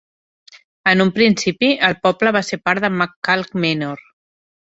[0.91, 4.05] En un principi, el poble va ser part de McCall Manor.